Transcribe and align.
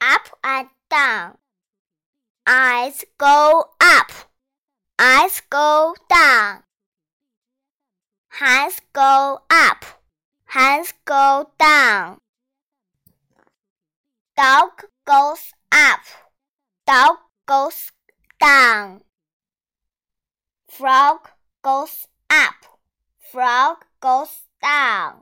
up 0.00 0.38
and 0.42 0.68
down. 0.90 1.38
Eyes 2.46 3.04
go 3.18 3.70
up, 3.80 4.10
eyes 4.98 5.42
go 5.50 5.94
down. 6.08 6.62
Hands 8.30 8.80
go 8.92 9.40
up, 9.50 9.84
hands 10.46 10.94
go 11.04 11.50
down. 11.58 12.18
Dog 14.36 14.84
goes 15.04 15.52
up, 15.72 16.00
dog 16.86 17.16
goes 17.46 17.90
down. 18.40 19.02
Frog 20.68 21.28
goes 21.62 22.06
up, 22.30 22.54
frog 23.18 23.78
goes 24.00 24.42
down. 24.62 25.17